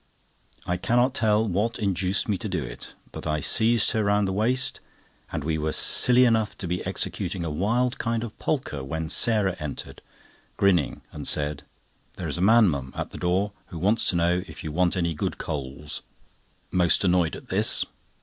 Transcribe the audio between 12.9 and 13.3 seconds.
at the